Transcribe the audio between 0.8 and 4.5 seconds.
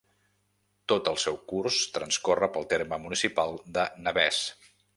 Tot el seu curs transcorre pel terme municipal de Navès.